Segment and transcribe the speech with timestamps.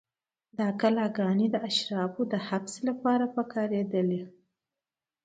[0.59, 4.21] دا کلاګانې د اشرافو د حبس لپاره کارېدلې.